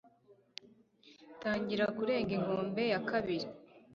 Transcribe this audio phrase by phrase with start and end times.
[1.41, 3.47] tangira kurenga inkombe ya kabiri